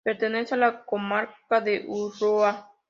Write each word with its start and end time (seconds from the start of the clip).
Pertenece 0.03 0.55
a 0.55 0.57
la 0.57 0.83
Comarca 0.83 1.61
de 1.61 1.85
Ulloa. 1.87 2.73